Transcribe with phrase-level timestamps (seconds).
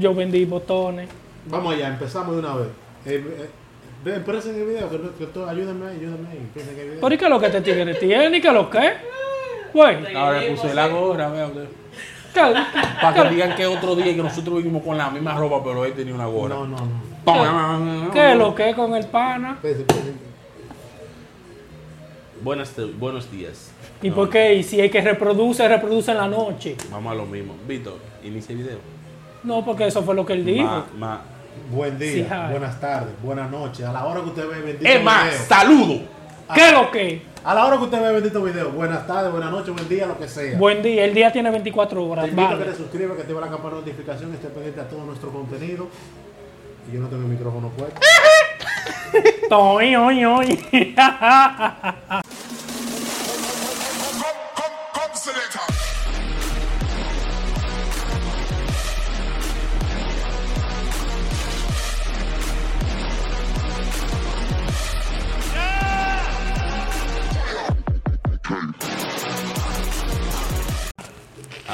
[0.00, 1.08] yo vendí botones.
[1.46, 2.68] Vamos allá, empezamos de una vez.
[3.06, 3.48] Eh, eh,
[4.04, 5.24] ve, empresen el video, que, que
[5.86, 5.98] ahí,
[6.30, 6.36] ahí.
[6.38, 7.00] empiecen el video.
[7.00, 8.36] ¿Por qué lo que este tigre tiene?
[8.38, 8.92] ¿Y qué lo que?
[9.72, 11.64] Güey, Ahora puse la gorra, vea usted.
[12.34, 12.54] ¿qué-
[13.00, 15.92] Para que digan que otro día que nosotros vivimos con la misma ropa, pero él
[15.92, 16.54] tenía una gorra.
[16.56, 18.10] No, no, no.
[18.12, 19.52] ¿Qué es lo que con el pana?
[19.54, 20.12] Espérense, espérense.
[22.42, 23.70] Buenas, te- buenos días.
[24.02, 24.54] ¿Y No, por qué?
[24.54, 26.76] Y si hay que reproduce, reproduce en la noche.
[26.90, 27.54] Vamos a lo mismo.
[27.68, 28.78] Víctor, inicia el video.
[29.42, 30.64] No, porque eso fue lo que él dijo.
[30.66, 31.20] Ma- ma-
[31.70, 33.84] Buen día, Sí, buenas tardes, buenas noches.
[33.86, 35.40] A la hora que usted ve bendito Es más, video.
[35.46, 36.00] saludo.
[36.54, 37.22] ¿Qué es lo que?
[37.44, 38.70] A la hora que usted ve bendito video.
[38.70, 40.58] Buenas tardes, buenas noches, buen día, lo que sea.
[40.58, 42.28] Buen día, el día tiene 24 Te horas.
[42.28, 42.70] invito a que Vale.
[42.72, 45.86] te suscribas, que activa la campana de notificación, esté pendiente a todo nuestro contenido.
[46.90, 48.00] Y yo no tengo el micrófono puesto.
[49.48, 50.64] Toy, oy, oy.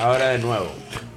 [0.07, 0.67] Ahora de nuevo.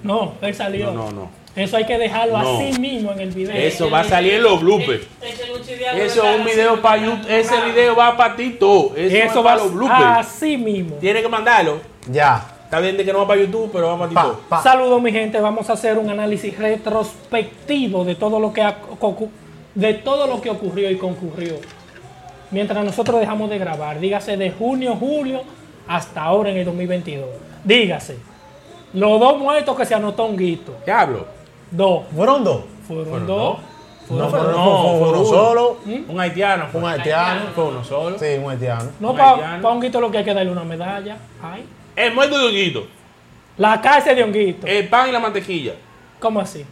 [0.04, 0.88] No, él salió.
[0.88, 1.30] No, no, no.
[1.56, 2.58] Eso hay que dejarlo No.
[2.58, 3.56] así mismo en el video.
[3.56, 5.04] Eso va a salir en los bloopers.
[5.22, 7.30] Eso es un video para YouTube.
[7.30, 8.96] Ese video va para ti todo.
[8.96, 10.18] Eso, Eso es va para los bloopers.
[10.20, 10.96] así mismo.
[10.96, 11.82] Tiene que mandarlo.
[12.10, 12.46] Ya.
[12.64, 14.40] Está bien de que no va para YouTube, pero va para ti Pa, todo.
[14.48, 14.64] pa.
[14.64, 18.64] Saludos mi gente, vamos a hacer un análisis retrospectivo de todo lo que
[19.76, 21.56] de todo lo que ocurrió y concurrió.
[22.52, 25.42] Mientras nosotros dejamos de grabar, dígase de junio, julio
[25.88, 27.28] hasta ahora en el 2022.
[27.64, 28.18] Dígase.
[28.94, 30.76] Los dos muertos que se anotó un guito.
[30.86, 31.26] ¿Qué hablo?
[31.72, 32.04] Dos.
[32.16, 32.62] ¿Fueron dos?
[32.88, 33.28] Fueron, dos.
[33.28, 33.60] dos.
[34.10, 35.78] No, Fueron no, fue- uno solo.
[36.08, 36.66] Un haitiano.
[36.72, 36.82] fue.
[36.82, 37.42] Un haitiano.
[37.54, 38.18] Fue uno solo.
[38.18, 38.90] Sí, un haitiano.
[39.00, 39.72] No, para haitiano.
[39.72, 41.18] un guito lo que hay que darle una medalla.
[41.44, 41.64] Ay.
[41.96, 42.88] El muerto de Honguito.
[43.58, 44.66] La cárcel de Honguito.
[44.66, 45.74] El pan y la mantequilla.
[46.20, 46.66] ¿Cómo así?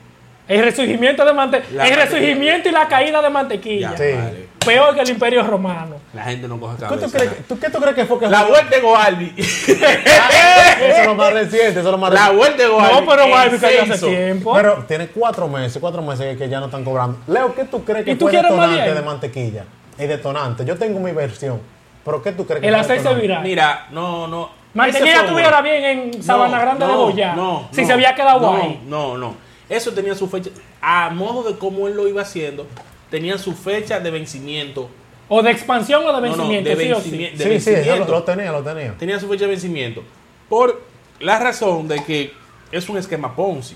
[0.47, 1.75] El resurgimiento de mantequilla.
[1.77, 2.19] La El mantequilla.
[2.19, 3.91] resurgimiento y la caída de mantequilla.
[3.91, 4.13] Ya, Sí.
[4.17, 4.47] vale.
[4.65, 5.95] Peor que el imperio romano.
[6.17, 7.05] La gente no coge ¿Qué cabeza.
[7.05, 9.33] tú, crees, que- tú- ¿Qué tú crees que fue que La vuelta de Goalbi.
[9.37, 12.37] Eso es lo más reciente, eso es lo más la reciente.
[12.37, 12.93] vuelta de Goalbi.
[12.95, 14.53] No, pero Barbie cayó hace tiempo.
[14.55, 17.19] Pero tiene cuatro meses, cuatro meses que, ya no están cobrando.
[17.27, 19.65] Leo, ¿qué tú crees que ¿Y tú fue detonante de mantequilla?
[19.97, 20.65] El detonante.
[20.65, 21.61] Yo tengo mi versión.
[22.03, 23.21] Pero ¿qué tú crees que El detonante?
[23.21, 23.43] viral.
[23.43, 24.49] Mira, no, no.
[24.73, 25.83] Mantequilla estuviera bien
[26.15, 27.35] en Sabana No, Grande de no, Boyá.
[27.35, 28.81] No, si no, se había quedado no, ahí.
[28.87, 29.35] No, no.
[29.69, 30.49] Eso tenía su fecha.
[30.81, 32.65] A modo de cómo él lo iba haciendo,
[33.11, 34.89] tenía su fecha de vencimiento.
[35.29, 37.01] O de expansión o de No, no, vencimiento, de sí o sí.
[37.09, 37.43] vencimiento.
[37.43, 38.11] de Sí, sí, yo lo, vencimiento.
[38.11, 38.93] lo tenía, lo tenía.
[38.97, 40.03] tenía su fecha de vencimiento.
[40.47, 40.81] Por
[41.19, 42.33] la razón de que
[42.71, 43.75] es un esquema Ponzi.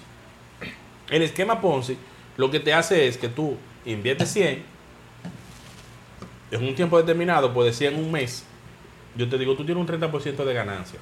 [1.09, 1.97] El esquema Ponzi
[2.37, 4.63] lo que te hace es que tú inviertes 100
[6.51, 8.45] en un tiempo determinado, puede ser en un mes.
[9.15, 10.99] Yo te digo, tú tienes un 30% de ganancia.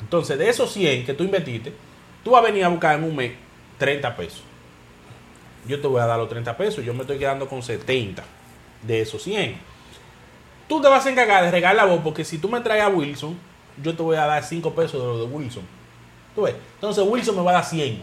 [0.00, 1.72] Entonces, de esos 100 que tú invertiste,
[2.24, 3.32] tú vas a venir a buscar en un mes
[3.78, 4.42] 30 pesos.
[5.66, 8.22] Yo te voy a dar los 30 pesos, yo me estoy quedando con 70
[8.82, 9.72] de esos 100
[10.72, 12.88] tú te vas a encargar de regalar la voz porque si tú me traes a
[12.88, 13.36] Wilson,
[13.82, 15.62] yo te voy a dar 5 pesos de lo de Wilson.
[16.34, 16.54] ¿Tú ves?
[16.76, 18.02] Entonces Wilson me va a dar 100.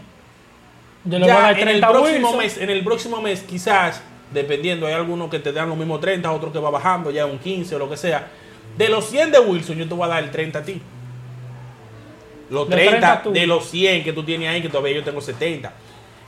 [1.04, 2.38] Yo le voy a dar en el 30 próximo Wilson.
[2.38, 4.02] mes, en el próximo mes quizás,
[4.32, 7.38] dependiendo, hay algunos que te dan los mismos 30, otros que va bajando, ya un
[7.38, 8.28] 15 o lo que sea.
[8.78, 10.80] De los 100 de Wilson, yo te voy a dar el 30 a ti.
[12.50, 13.32] Los De 30, 30 tú.
[13.32, 15.72] de los 100 que tú tienes ahí, que todavía yo tengo 70.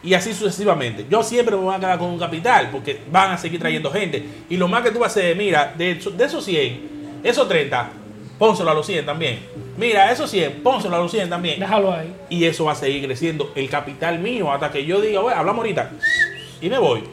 [0.04, 1.06] Y así sucesivamente.
[1.08, 4.24] Yo siempre me voy a quedar con un capital, porque van a seguir trayendo gente.
[4.50, 7.48] Y lo más que tú vas a hacer, mira, de, eso- de esos 100, esos
[7.48, 7.90] 30,
[8.38, 9.38] pónselo a los 100 también.
[9.76, 11.60] Mira, esos 100, pónselo a los 100 también.
[11.60, 12.12] Déjalo ahí.
[12.28, 15.60] Y eso va a seguir creciendo el capital mío hasta que yo diga, bueno, hablamos
[15.60, 15.90] ahorita
[16.60, 17.04] y me voy.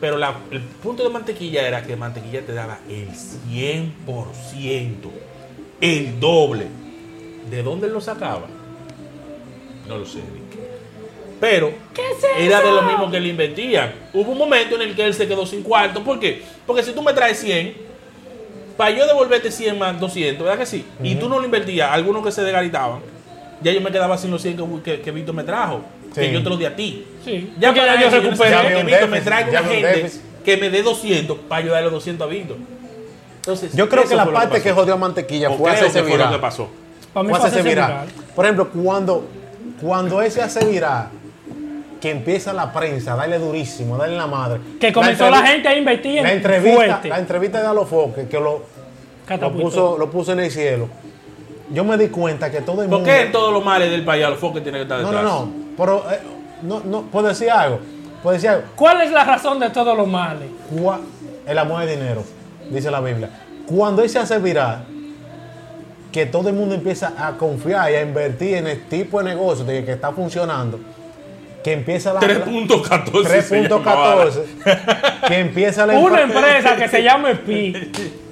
[0.00, 5.10] Pero la- el punto de mantequilla era que mantequilla te daba el 100%,
[5.80, 6.66] el doble.
[7.50, 8.46] ¿De dónde lo sacaba?
[9.86, 10.20] No lo sé,
[11.40, 11.72] Pero
[12.38, 13.92] era de lo mismo que le invertían.
[14.12, 16.04] Hubo un momento en el que él se quedó sin cuarto.
[16.04, 16.42] ¿Por qué?
[16.66, 17.74] Porque si tú me traes 100,
[18.76, 20.84] para yo devolverte 100 más 200, ¿verdad que sí?
[21.02, 23.00] Y tú no lo invertías, algunos que se desgaritaban,
[23.62, 25.80] ya yo me quedaba sin los 100 que, que, que Víctor me trajo,
[26.14, 26.32] que Sí.
[26.32, 27.06] yo te los di a ti.
[27.24, 27.52] Sí.
[27.58, 28.74] Ya Porque para ya yo recuperé.
[28.76, 30.20] que Víctor me traiga una gente déficit.
[30.44, 32.56] que me dé 200 para yo darle los 200 a Víctor.
[33.36, 34.80] Entonces, Yo creo que la parte que, pasó.
[34.82, 36.40] jodió a Mantequilla O fue hacerse que fue lo que viral.
[36.40, 36.68] pasó.
[37.14, 37.88] Para mí Fue hacerse viral.
[37.90, 38.08] viral.
[38.34, 39.26] Por ejemplo, cuando,
[39.80, 41.08] cuando él se hace viral,
[42.00, 44.60] que empieza la prensa a darle durísimo, a darle la madre.
[44.80, 47.08] Que comenzó la, gente a invertir en La entrevista, fuerte.
[47.08, 48.62] la entrevista de Alofoque, que lo,
[49.52, 50.88] puso, lo puso en el cielo.
[51.72, 53.12] Yo me di cuenta que todo el ¿Por mundo.
[53.12, 55.24] qué en todos los males del país Alofoque tiene que estar No, detrás?
[55.24, 55.52] no, no.
[55.76, 56.18] Pero, eh,
[56.62, 57.78] no, no, puedo decir algo.
[58.22, 58.64] Puedo decir algo.
[58.74, 60.48] ¿Cuál es la razón de todos los males?
[61.46, 62.24] El amor de dinero,
[62.70, 63.28] dice la Biblia.
[63.66, 64.84] Cuando él se hace viral,
[66.10, 69.64] que todo el mundo empieza a confiar y a invertir en el tipo de negocio
[69.64, 70.80] de que está funcionando,
[71.62, 73.42] que empieza la 3.14.
[73.42, 74.24] se llamaba.
[74.24, 77.74] 3.14 que empieza la Una empresa que se llama Pi.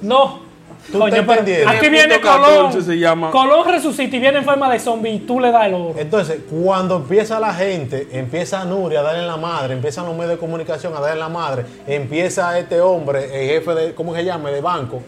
[0.01, 0.47] No.
[0.91, 1.69] Tú Coño, estás pero entendiendo.
[1.69, 2.83] aquí viene 3.14 Colón.
[2.83, 3.29] se llama.
[3.31, 5.93] Colón resucita y viene en forma de zombie y tú le das el oro.
[5.99, 10.31] Entonces, cuando empieza la gente, empieza Nuria a darle en la madre, empiezan los medios
[10.31, 14.23] de comunicación a darle en la madre, empieza este hombre, el jefe de, ¿cómo se
[14.25, 14.49] llama?
[14.49, 15.03] De banco,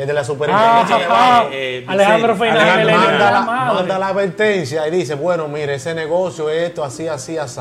[0.00, 1.14] el de la Ah, superintendencia de ajá.
[1.40, 1.50] banco.
[1.52, 6.82] eh, Alejandro Fernández manda, la manda la advertencia y dice, bueno, mire, ese negocio, esto,
[6.82, 7.60] así, así, así.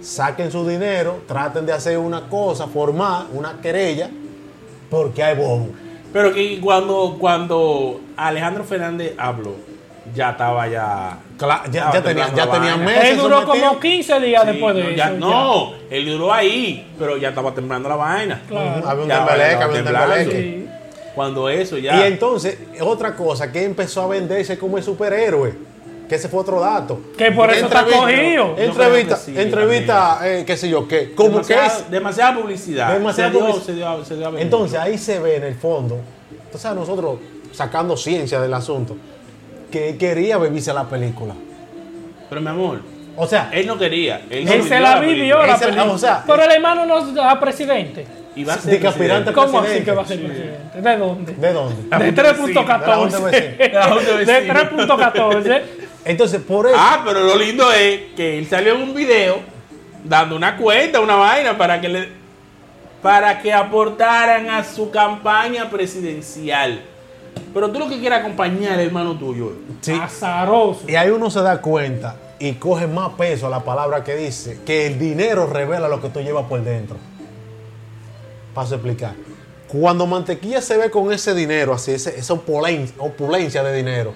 [0.00, 4.10] Saquen su dinero, traten de hacer una cosa, formar una querella,
[4.90, 5.68] porque hay bobo.
[6.12, 9.54] Pero que cuando, cuando Alejandro Fernández habló,
[10.14, 11.18] ya estaba ya.
[11.38, 13.04] Cla- ya, ya tenía, ya tenía meses.
[13.10, 13.68] Él duró sometido.
[13.68, 14.96] como 15 días Sí, después de no, eso.
[14.96, 18.42] ya- no, él duró ahí, pero ya estaba temblando la vaina.
[18.48, 18.78] Claro.
[18.80, 20.75] Ujú, Había un estaba había un.
[21.16, 21.96] Cuando eso ya.
[21.96, 25.54] Y entonces, otra cosa, que empezó a venderse como el superhéroe.
[26.08, 27.00] Que ese fue otro dato.
[27.18, 28.54] Que por eso está cogido.
[28.56, 31.12] Entrevista, sí, entrevista eh, qué sé yo qué.
[31.16, 31.90] Como que demasiada, es.
[31.90, 32.92] demasiada publicidad.
[32.92, 34.44] Demasiada se dio, publici- se dio- se dio a vender.
[34.44, 35.98] Entonces ahí se ve en el fondo.
[36.44, 37.18] Entonces nosotros
[37.50, 38.96] sacando ciencia del asunto.
[39.72, 41.34] Que él quería beberse la película.
[42.28, 42.82] Pero mi amor,
[43.16, 44.26] O sea, él no quería.
[44.30, 45.90] Él, Él se la vivió la se- película.
[45.92, 48.06] o sea, Pero el hermano no es presidente.
[48.36, 49.32] Y va a ser presidente.
[49.32, 50.80] ¿Cómo así que va a ser presidente?
[50.80, 51.32] ¿De dónde?
[51.34, 51.82] ¿de dónde?
[51.82, 53.24] De La Junta de 3.14.
[53.24, 54.88] vecinos, la Junta de De vecinos.
[54.88, 55.62] 3.14.
[56.04, 56.76] Entonces, por eso.
[56.78, 59.40] Ah, pero lo lindo es que él salió en un video
[60.04, 62.26] dando una cuenta, una vaina para que le
[63.02, 66.82] para que aportaran a su campaña presidencial.
[67.54, 69.52] Pero tú lo que quieres acompañar al hermano tuyo.
[69.80, 69.92] sí.
[69.92, 70.82] Azaroso.
[70.88, 74.58] Y ahí uno se da cuenta y coge más peso a la palabra que dice
[74.66, 76.96] que el dinero revela lo que tú llevas por dentro.
[78.56, 79.12] Paso a explicar.
[79.68, 84.14] Cuando Mantequilla se ve con ese dinero, así, ese- esa opulen- opulencia de dinero,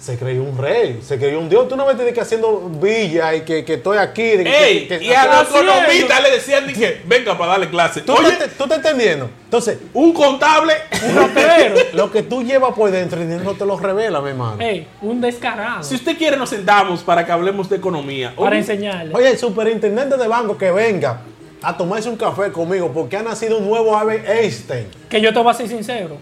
[0.00, 1.68] se creyó un rey, se creyó un dios.
[1.68, 4.20] Tú no ves que haciendo villa y que, que estoy aquí.
[4.22, 4.88] ¡Ey!
[4.88, 5.70] que- que- y a los haciendo?
[5.74, 8.00] economistas le decían de que venga para darle clase.
[8.00, 9.30] ¿Tú, Oye, te, tú estás entendiendo?
[9.44, 10.74] Entonces, un contable.
[11.08, 11.76] Un ratero.
[11.92, 14.56] lo que tú llevas por dentro, el dinero no te lo revela, mi hermano.
[14.60, 15.84] Ey, un descarado.
[15.84, 18.32] si usted quiere, nos sentamos para que hablemos de economía.
[18.34, 19.14] Para Oye, enseñarle.
[19.14, 21.20] Oye, el superintendente de banco que venga
[21.62, 24.86] a tomarse un café conmigo porque ha nacido un nuevo Albert Einstein.
[25.08, 26.16] Que yo te voy a ser sincero.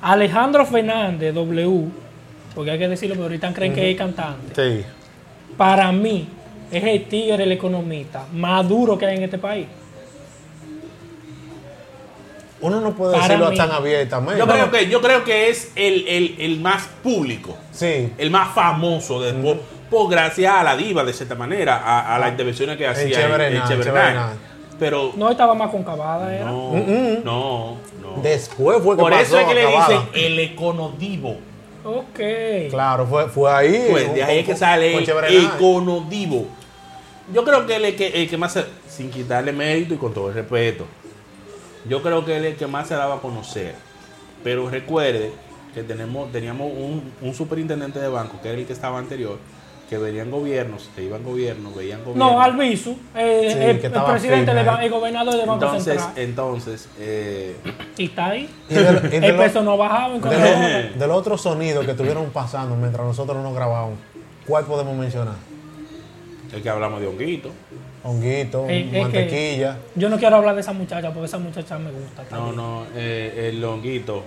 [0.00, 1.88] Alejandro Fernández, W,
[2.54, 4.54] porque hay que decirlo, pero ahorita creen que es cantante.
[4.80, 4.84] Sí.
[5.56, 6.28] Para mí,
[6.70, 9.66] es el tigre, el economista más duro que hay en este país.
[12.60, 13.56] Uno no puede Para decirlo mí.
[13.56, 14.38] tan abiertamente.
[14.38, 17.56] yo, creo que, yo creo que es el, el- el más público.
[17.70, 18.10] Sí.
[18.16, 19.58] el más famoso de por,
[19.90, 23.18] por gracias a la diva de cierta manera a, a las intervenciones que hacía
[24.78, 26.44] pero No estaba más con cavada, era.
[26.44, 27.22] no, Mm-mm.
[27.24, 31.36] no no Después fue que por pasó eso es que le dicen el econodivo
[31.84, 32.18] Ok.
[32.70, 33.86] Claro, fue, fue ahí.
[33.90, 36.46] pues de ahí es que sale el econodivo
[37.32, 39.96] yo creo que él es el que, el que más se- sin quitarle mérito y
[39.96, 40.84] con todo el respeto
[41.88, 43.74] yo creo que él es el que más se daba a conocer
[44.44, 45.32] pero recuerde
[45.74, 49.38] que tenemos teníamos un, un superintendente de banco que era el que estaba anterior
[49.88, 52.32] que venían gobiernos, se iban gobiernos, veían gobiernos.
[52.32, 55.94] No, Albizu, eh, Sí, el, que el presidente, firme de el gobernador del Banco Entonces,
[56.02, 56.12] Central.
[56.24, 57.56] entonces, eh,
[57.96, 58.50] y está ahí.
[58.68, 60.28] Y de, lo- y de El lo- peso no bajaba en de
[60.92, 63.98] lo- de los otros sonidos que estuvieron pasando mientras nosotros no grabábamos,
[64.46, 65.34] ¿cuál podemos mencionar?
[66.52, 67.50] el que hablamos de honguito.
[68.04, 69.76] Honguito, Eh, es que- mantequilla.
[69.96, 72.24] Yo no quiero hablar de esa muchacha porque esa muchacha me gusta.
[72.30, 74.22] No, no, eh, el honguito.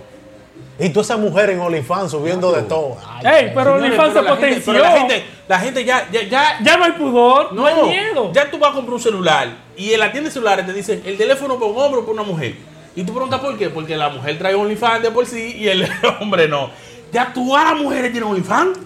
[0.78, 2.96] Y toda esa mujer en OnlyFans subiendo de todo.
[3.22, 4.72] Ey, pero Señores, OnlyFans se pero la gente- potenció.
[4.72, 8.32] pero la gente, la gente ya, ya, ya, Ya no hay pudor, no, hay miedo.
[8.32, 11.02] Ya tú vas a comprar un celular y en la tienda de celulares te dicen
[11.04, 12.54] el teléfono para un hombre o para una mujer.
[12.96, 15.86] Y tú preguntas por qué, porque la mujer trae OnlyFans de por sí y el
[16.20, 16.70] hombre no.
[17.12, 18.78] Ya todas las mujeres tienen OnlyFans.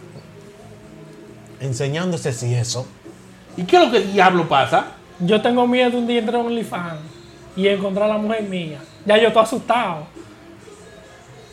[1.61, 2.87] Enseñándose si eso.
[3.57, 4.87] ¿Y qué es lo que diablo pasa?
[5.21, 7.01] Yo tengo miedo un día entrar a OnlyFans
[7.57, 8.79] y encontrar a la mujer mía.
[9.07, 10.07] Ya yo estoy asustado.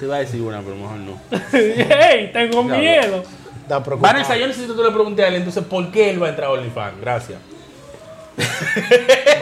[0.02, 1.22] Te iba a decir una, pero mejor no.
[1.54, 3.24] Ey, tengo Ya, miedo.
[3.68, 4.00] Preocupado.
[4.00, 6.30] Vanessa, yo necesito que tú le preguntes a él entonces por qué él va a
[6.32, 7.00] entrar a OnlyFans.
[7.00, 7.40] Gracias.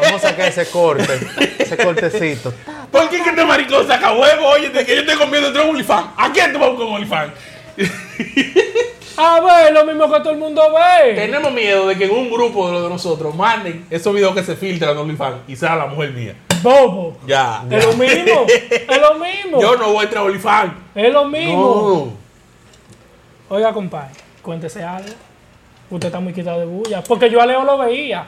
[0.02, 1.18] Vamos a sacar ese corte,
[1.60, 2.54] ese cortecito.
[2.92, 4.50] ¿Por qué que este maricón saca huevo?
[4.50, 6.08] Oye, de que yo tengo miedo de entrar a OnlyFans.
[6.18, 7.32] ¿A quién tú vas con OnlyFans?
[9.16, 11.14] A ver, lo mismo que todo el mundo ve.
[11.14, 14.44] Tenemos miedo de que en un grupo de los de nosotros manden esos videos que
[14.44, 16.36] se filtran en OnlyFans y sea la mujer mía.
[16.62, 17.18] Bobo.
[17.28, 17.64] Ya.
[17.70, 18.46] Es lo mismo.
[18.48, 19.62] es lo mismo.
[19.62, 20.74] Yo no voy a entrar a OnlyFans.
[20.96, 22.14] Es lo mismo.
[23.50, 23.56] No.
[23.56, 24.12] Oiga, compadre,
[24.42, 25.10] cuéntese algo.
[25.90, 27.04] Usted está muy quitado de bulla.
[27.04, 28.28] Porque yo a Leo lo veía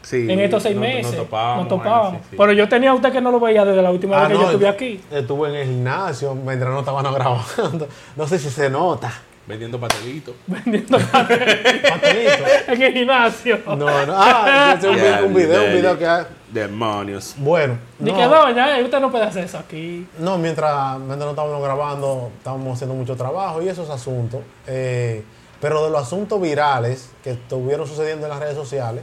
[0.00, 1.06] Sí, en estos seis no- meses.
[1.14, 1.64] Nos topábamos.
[1.64, 2.10] Nos topábamos.
[2.12, 2.36] bueno, sí, sí.
[2.38, 4.34] Pero yo tenía a usted que no lo veía desde la última Ah, vez que
[4.34, 5.00] no, yo estuve aquí.
[5.10, 7.88] Estuve en el gimnasio mientras no estaban grabando.
[8.14, 9.12] No sé si se nota.
[9.46, 10.34] Vendiendo pastelitos.
[10.46, 12.44] vendiendo Pastelito.
[12.72, 13.60] en el gimnasio.
[13.66, 14.12] No, no.
[14.16, 15.98] Ah, es un, Ya, un video, un ya, video ya.
[15.98, 16.24] que hay.
[16.50, 17.34] Demonios.
[17.38, 17.78] Bueno.
[17.98, 18.16] Ni no.
[18.16, 20.06] que doña, eh, usted no puede hacer eso aquí.
[20.18, 24.40] No, mientras, mientras no estábamos grabando, estábamos haciendo mucho trabajo y esos asuntos.
[24.66, 25.22] Eh,
[25.60, 29.02] pero de los asuntos virales que estuvieron sucediendo en las redes sociales,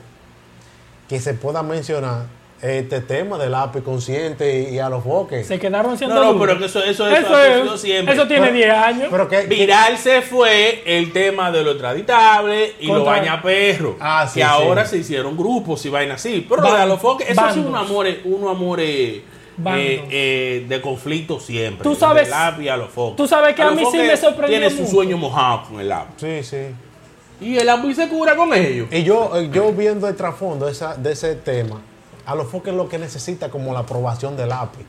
[1.07, 2.23] que se pueda mencionar
[2.63, 5.45] este tema del API consciente y, y a los foques.
[5.45, 8.13] Se quedaron siendo No, no, pero que eso, eso, eso, Eso, es, siempre.
[8.15, 9.07] eso tiene Pero- 10 años.
[9.11, 13.95] Pero que, que- Viral se fue el tema de lo extraditable y lo Contra- bañaperros.
[13.99, 16.45] Ah, sí, que ahora se hicieron grupos y vainas así.
[16.47, 17.89] Pero lo de los foques, eso es un bandos.
[17.89, 19.21] amor, un amor eh,
[19.57, 19.81] Bandos.
[19.83, 21.83] eh, eh, de conflicto siempre.
[21.83, 23.17] Tú sabes- Del lápiz a los foques.
[23.17, 24.91] tú sabes que a los mí sí me sorprendió Tiene su mucho.
[24.91, 26.13] sueño mojado con el lápiz.
[26.17, 26.57] sí, sí.
[27.41, 28.87] Y el lápiz se cura con ellos.
[28.89, 31.81] Y yo, eh, yo viendo el trasfondo de, esa- de ese tema,
[32.25, 34.85] a los foques lo que necesita como la aprobación del API.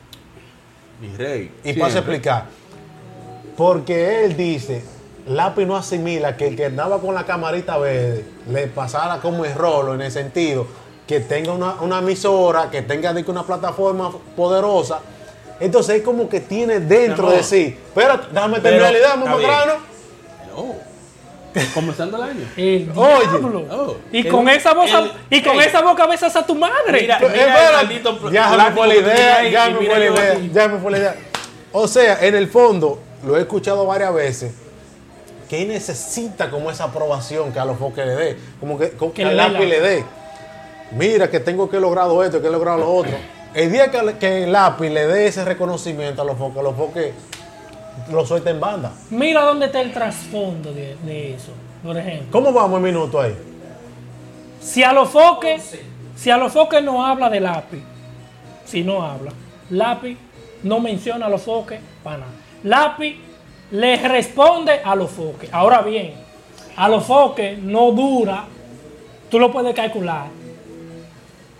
[1.01, 1.51] Mi rey.
[1.63, 2.15] Y paso a siempre.
[2.15, 2.45] explicar.
[3.57, 4.83] Porque él dice,
[5.27, 9.53] Lápiz no asimila que el que andaba con la camarita verde le pasara como el
[9.55, 10.67] rolo en el sentido
[11.07, 14.99] que tenga una, una emisora, que tenga una plataforma poderosa.
[15.59, 17.77] Entonces es como que tiene dentro de sí.
[17.93, 19.77] Pero déjame terminar la idea.
[21.73, 22.45] Comenzando el año.
[22.57, 23.67] El Oye.
[23.71, 23.95] Oh.
[24.11, 27.01] y El- con esa voz el- y con esa boca besas a tu madre.
[27.01, 30.79] Mira, mira maldito ya me fue la idea, ya me fue la idea, ya me
[30.79, 31.15] fue la idea.
[31.71, 34.53] O sea, en el fondo, lo he escuchado varias veces,
[35.49, 39.13] que él necesita como esa aprobación que a los foques le dé, como que, como
[39.13, 40.03] Que que le al dé lápiz la- le dé.
[40.91, 43.13] Mira que tengo que lograr esto, que he logrado lo otro.
[43.53, 47.13] El día que, que el lápiz le dé ese reconocimiento a los foques, los foques
[48.11, 48.91] lo suelta en banda.
[49.09, 51.51] Mira dónde está el trasfondo de, de eso.
[51.83, 53.35] Por ejemplo, ¿Cómo vamos el minuto ahí?
[54.61, 55.77] si a los foques,
[56.15, 57.83] si a los foques no habla de lápiz,
[58.65, 59.31] si no habla,
[59.69, 60.17] lápiz
[60.63, 62.31] no menciona a los foques para nada.
[62.63, 63.15] Lápiz
[63.71, 65.49] le responde a los foques.
[65.53, 66.13] Ahora bien,
[66.75, 68.45] a los foques no dura,
[69.29, 70.27] tú lo puedes calcular,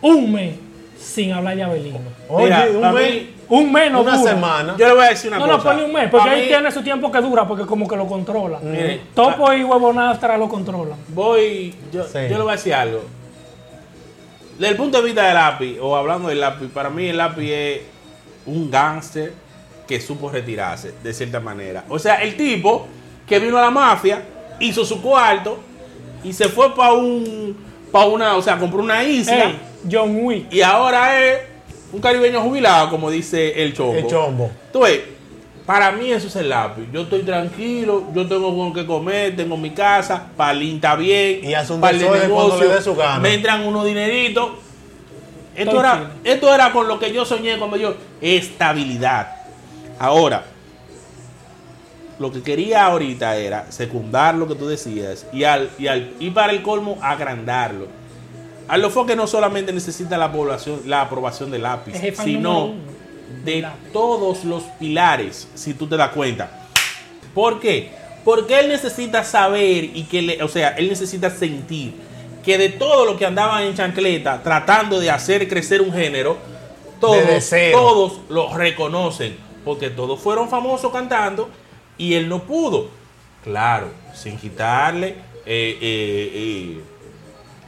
[0.02, 0.56] un mes
[1.00, 2.00] sin hablar de Abelino.
[2.30, 4.32] Oye, Mira, un mes, mí- Un mes no una dura.
[4.34, 4.76] semana.
[4.78, 5.58] Yo le voy a decir una No, cosa.
[5.58, 7.96] no, ponle un mes, porque ahí mí, tiene su tiempo que dura, porque como que
[7.96, 8.60] lo controla.
[8.62, 10.98] Mire, Topo y Huevonastra lo controlan.
[11.10, 12.20] Voy, yo, Sí.
[12.30, 13.04] yo le voy a decir algo.
[14.58, 17.52] Desde el punto de vista del lápiz, o hablando del lápiz, para mí el lápiz
[17.52, 17.82] es
[18.46, 19.34] un gángster
[19.88, 21.84] que supo retirarse, de cierta manera.
[21.90, 22.88] O sea, el tipo
[23.28, 24.24] que vino a la mafia,
[24.60, 25.60] hizo su cuarto
[26.24, 27.56] y se fue para un,
[27.92, 29.52] para una, o sea, compró una isla
[29.92, 30.52] John Wick.
[30.54, 31.40] y ahora es
[31.96, 33.96] un caribeño jubilado, como dice el chombo.
[33.96, 34.52] El chombo.
[34.74, 35.00] Tú ves,
[35.66, 36.84] para mí eso es el lápiz.
[36.92, 41.44] Yo estoy tranquilo, yo tengo con qué comer, tengo mi casa, Palín está bien.
[41.44, 43.20] Y hace un par de desorden cuando negocios, le dé su gana.
[43.20, 44.50] Me entran unos dineritos.
[45.56, 47.96] Esto Estoy era, esto era con lo que yo soñé cuando yo.
[48.20, 49.34] Estabilidad.
[49.98, 50.44] Ahora,
[52.20, 56.30] lo que quería ahorita era secundar lo que tú decías y, al, y, al, y
[56.32, 57.88] para el colmo agrandarlo.
[58.68, 61.94] A los foques no solamente necesita la población, la aprobación del lápiz,
[62.24, 62.74] sino
[63.44, 63.92] de lápiz.
[63.94, 66.68] todos los pilares, si tú te das cuenta.
[67.34, 67.92] ¿Por qué?
[68.24, 71.94] Porque él necesita saber y que le, o sea, él necesita sentir
[72.44, 76.38] que de todo lo que andaban en chancleta tratando de hacer crecer un género,
[77.00, 81.50] todos, todos lo reconocen, porque todos fueron famosos cantando
[81.98, 82.90] y él no pudo.
[83.44, 85.10] Claro, sin quitarle
[85.46, 86.82] eh, eh, eh,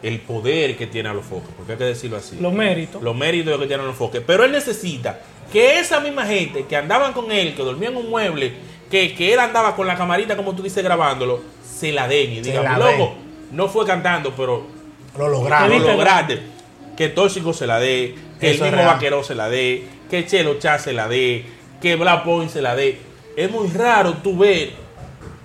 [0.03, 3.01] el poder que tiene a los foques, porque hay que decirlo así Los méritos.
[3.01, 4.21] los méritos de lo que tienen los foques.
[4.25, 5.19] Pero él necesita
[5.51, 8.53] que esa misma gente que andaban con él, que dormía en un mueble,
[8.91, 12.41] que, que él andaba con la camarita, como tú dices, grabándolo, se la den y
[12.41, 13.15] digan, loco,
[13.51, 14.65] no fue cantando, pero
[15.17, 15.69] Lo lo lograron.
[15.71, 15.87] viste?
[15.91, 16.41] lograste.
[16.95, 18.87] Que Tóxico se la dé, que Eso el mismo.
[18.87, 21.45] Vaquero se la dé, que Chelo Chá se la dé,
[21.81, 22.97] que Black Point se la dé.
[23.35, 24.71] Es muy raro tú ver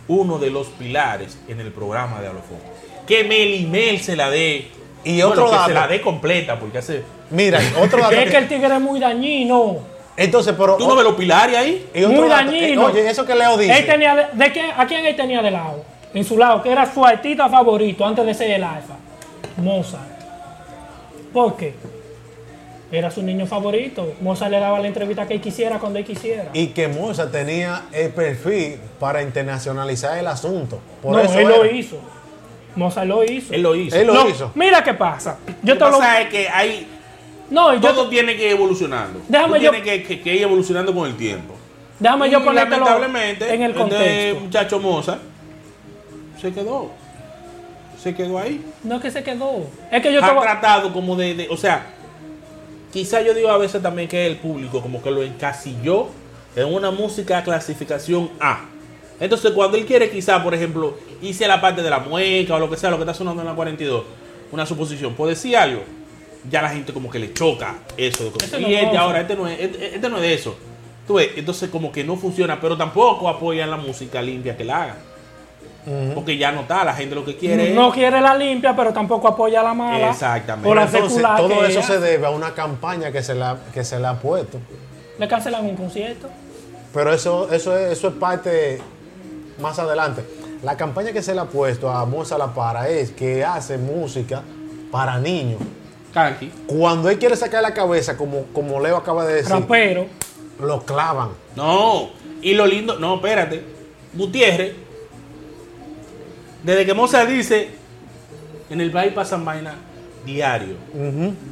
[0.08, 2.71] uno de los pilares en el programa de Alofoque.
[3.06, 4.68] Que Melimel se la dé.
[5.04, 5.66] Y otro que dato.
[5.68, 7.02] se la dé completa, porque hace...
[7.30, 8.12] Mira, otro dato.
[8.16, 9.78] Es que- el tigre es muy dañino.
[10.16, 10.76] entonces, pero.
[10.76, 11.86] ¿Tú no ves los pilares ahí?
[11.94, 12.82] y otro muy dato, dañino.
[12.82, 13.78] eh, oye, eso que Leo dice.
[13.78, 15.84] Él tenía de, ¿de qué- ¿A quién él tenía de lado?
[16.14, 18.94] En su lado, que era su artista favorito antes de ser el alfa.
[19.56, 20.10] Mozart.
[21.32, 21.74] ¿Por qué?
[22.92, 24.12] Era su niño favorito.
[24.20, 26.50] Mozart le daba la entrevista que él quisiera cuando él quisiera.
[26.52, 30.78] Y que Moza tenía el perfil para internacionalizar el asunto.
[31.02, 31.96] Por no, eso él lo hizo.
[32.76, 33.52] Mozart lo hizo.
[33.52, 33.96] Él lo hizo.
[33.96, 34.50] Él lo No, hizo.
[34.54, 35.38] Mira qué pasa.
[35.62, 35.98] Yo Lo te lo.
[35.98, 36.86] pasa es que hay,
[37.50, 39.20] No, yo todo tiene que ir evolucionando.
[39.28, 41.54] Déjame yo- tienes que, que- que ir evolucionando con el tiempo.
[41.98, 44.40] déjame Y yo ponértelo lamentablemente, en el este contexto.
[44.40, 45.18] muchacho Moza
[46.40, 46.90] se quedó.
[48.02, 48.64] Se quedó ahí.
[48.82, 49.66] No es que se quedó.
[49.90, 51.86] Es que yo ha tratado como de, de- o sea,
[52.92, 56.08] quizá yo digo a veces también que el público como que lo encasilló
[56.56, 58.60] en una música clasificación A.
[59.22, 62.68] Entonces, cuando él quiere, quizá, por ejemplo, hice la parte de la mueca o lo
[62.68, 64.02] que sea, lo que está sonando en la 42,
[64.50, 65.82] una suposición, puede decir algo,
[66.50, 68.24] ya la gente como que le choca eso.
[68.24, 70.56] De Este y no este ahora, este no, es, este, este no es de eso.
[71.06, 74.82] Tú ves, entonces como que no funciona, pero tampoco apoyan la música limpia que la
[74.82, 75.12] hagan.
[76.14, 78.92] Porque ya no está, la gente lo que quiere es- No quiere la limpia, pero
[78.92, 80.10] tampoco apoya la mala.
[80.10, 80.68] Exactamente.
[80.68, 83.56] O la Entonces, secular todo eso ella- se debe a una campaña que se, la,
[83.74, 84.58] que se le ha puesto.
[85.18, 86.28] Le cancelan un concierto.
[86.94, 88.80] Pero eso, eso, es, eso es parte
[89.60, 90.24] más adelante.
[90.62, 94.42] La campaña que se le ha puesto a Moza La Para es que hace música
[94.90, 95.60] para niños.
[96.66, 100.06] Cuando él quiere sacar la cabeza, como, como Leo acaba de decir, Rapero.
[100.60, 101.30] lo clavan.
[101.56, 102.10] No,
[102.42, 103.64] y lo lindo, no, espérate.
[104.12, 104.74] Gutiérrez,
[106.62, 107.70] desde que Mozart dice,
[108.68, 109.74] en el país pasan vainas
[110.24, 110.76] diario.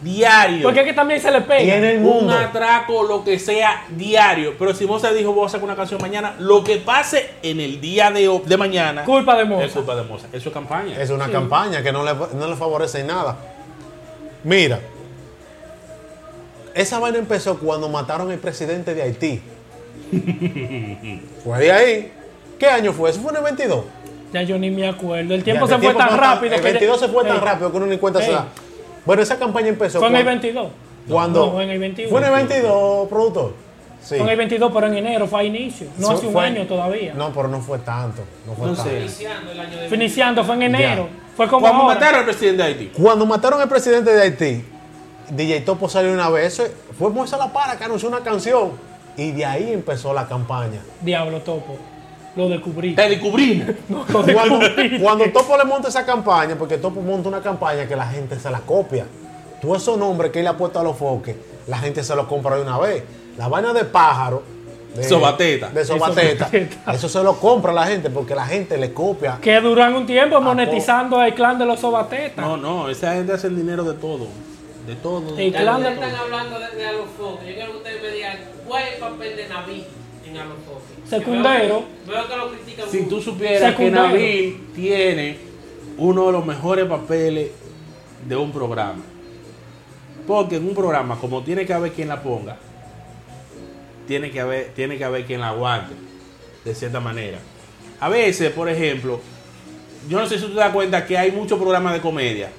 [0.02, 0.62] Diario.
[0.62, 1.62] Porque es que también se le pega.
[1.62, 4.54] Y en el un atraco, lo que sea, diario.
[4.58, 7.80] Pero si Mozart dijo, voy a sacar una canción mañana, lo que pase en el
[7.80, 9.72] día de, de mañana Culpa de es Mozart.
[9.72, 10.34] culpa de Mozart.
[10.34, 11.00] Eso es campaña.
[11.00, 11.32] Es una Sí.
[11.32, 13.36] campaña que no le, no le favorece en nada.
[14.44, 14.80] Mira,
[16.74, 19.42] esa vaina empezó cuando mataron al presidente de Haití.
[21.44, 22.12] fue de ahí.
[22.58, 23.10] ¿Qué año fue?
[23.10, 23.84] ¿Eso fue en el 22?
[24.32, 25.34] Ya yo ni me acuerdo.
[25.34, 26.54] El tiempo Ya, se fue tan rápido.
[26.54, 28.46] El que- 22 se fue tan Ey, rápido que uno ni cuenta se da.
[29.04, 30.68] Bueno, esa campaña empezó Fue en el cuando- 22.
[31.08, 31.46] cuando...
[31.46, 32.10] No, fue en el 21.
[32.10, 33.54] ¿Fue en el 22, productor?
[34.02, 34.08] Sí.
[34.16, 35.88] Fue en el 22, pero en enero fue a inicio.
[35.99, 37.12] No hace un fue- año todavía.
[37.14, 38.22] No, pero no fue tanto.
[38.46, 38.90] No fue No tanto.
[38.90, 39.00] sé.
[39.00, 41.08] Iniciando el año de Fue iniciando, fue en enero.
[41.37, 41.94] Fue como Cuando ahora.
[41.94, 42.87] mataron al presidente de Haití.
[42.96, 44.64] Cuando mataron al presidente de Haití,
[45.30, 46.58] DJ Topo salió una vez.
[46.58, 46.64] Eso
[46.99, 48.72] fue Moisés La Para que anunció una canción.
[49.16, 50.80] Y de ahí empezó la campaña.
[51.00, 51.76] Diablo Topo.
[52.37, 52.94] Lo descubrí.
[52.94, 53.68] Te descubrimos.
[53.88, 55.00] Lo Cuando, descubrí.
[55.00, 58.50] cuando Topo le monta esa campaña, porque Topo monta una campaña que la gente se
[58.50, 59.04] la copia.
[59.60, 62.26] Todos esos nombres que él le ha puesto a los foques, la gente se los
[62.26, 63.02] compra de una vez.
[63.37, 64.42] La vaina de pájaro.
[64.94, 65.68] De, Sobateta.
[65.70, 66.46] De sobateta.
[66.46, 66.92] Sobateta.
[66.92, 69.38] Eso se lo compra la gente porque la gente le copia.
[69.40, 72.44] Que duran un tiempo monetizando el clan de los sobatetas.
[72.44, 74.26] No, no, esa gente hace el dinero de todo.
[74.87, 75.38] De todo.
[75.38, 77.46] El clan de están hablando de, de Alofoque.
[77.49, 79.87] Yo quiero que ustedes me digan cuál es el papel de Naví.
[81.09, 81.85] Secundero.
[82.07, 83.90] Veo, veo que lo critican Si tú supieras que.
[83.90, 85.38] Nabil tiene
[85.99, 87.51] uno de los mejores papeles
[88.27, 89.03] de un programa.
[90.27, 92.57] Porque en un programa, como tiene que haber quien la ponga,
[94.07, 95.95] tiene que haber, tiene que haber quien la aguante,
[96.64, 97.38] de cierta manera.
[97.99, 99.21] A veces, por ejemplo,
[100.09, 102.51] yo no sé si tú te das cuenta que hay muchos programas de comedia.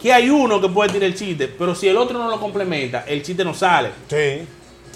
[0.00, 3.04] Que hay uno que puede tirar el chiste, pero si el otro no lo complementa,
[3.06, 3.90] el chiste no sale.
[4.08, 4.46] Sí,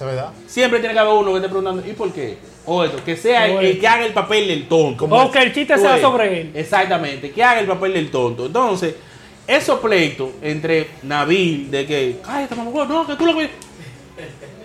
[0.05, 0.31] verdad.
[0.47, 2.39] Siempre tiene que haber uno que esté preguntando, ¿y por qué?
[2.67, 5.05] O esto, que sea el, que haga el papel del tonto.
[5.07, 6.51] O que el chiste sea sobre él.
[6.55, 8.47] Exactamente, que haga el papel del tonto.
[8.47, 8.95] Entonces,
[9.47, 13.51] esos pleitos entre Nabil, de que, cállate, mamá, no, que tú lo que.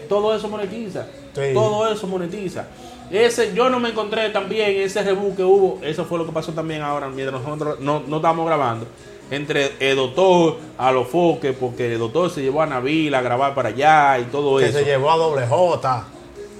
[0.09, 1.07] Todo eso monetiza.
[1.33, 1.53] Sí.
[1.53, 2.67] Todo eso monetiza.
[3.11, 5.79] Ese, yo no me encontré también ese rebú que hubo.
[5.83, 8.87] Eso fue lo que pasó también ahora, mientras nosotros no, no estábamos grabando.
[9.31, 13.55] Entre el doctor a los foques, porque el doctor se llevó a Nabil a grabar
[13.55, 14.79] para allá y todo Que eso.
[14.79, 16.05] se llevó a doble J.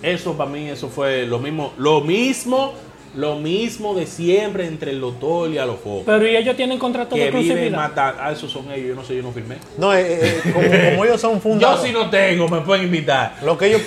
[0.02, 2.74] Eso para mí, eso fue lo mismo, lo mismo,
[3.14, 6.04] lo mismo de siempre entre el doctor y a los focos.
[6.06, 7.78] Pero y ellos tienen contrato de Que viven exclusividad.
[7.78, 8.22] matando.
[8.24, 9.58] Ah, esos son ellos, yo no sé, yo no firmé.
[9.78, 11.84] No, eh, eh, como, como ellos son Yo fundados.
[11.84, 13.36] sí no tengo, me pueden invitar.
[13.44, 13.78] Lo que yo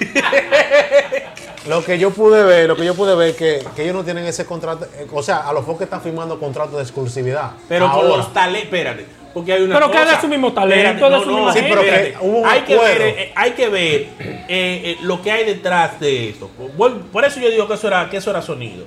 [1.68, 4.24] lo que yo pude ver, lo que yo pude ver que, que ellos no tienen
[4.24, 7.52] ese contrato, eh, o sea, a los foques están firmando contratos de exclusividad.
[7.68, 10.10] Pero con los talentos, espérate, porque hay una Pero que cosa.
[10.10, 12.78] haga su mismo talento, Espérate, de su misma Sí, pero que hubo un hay que
[12.78, 16.50] ver, eh, hay que ver eh, eh, lo que hay detrás de esto.
[16.76, 18.86] Por, por eso yo digo que eso era, que eso era sonido.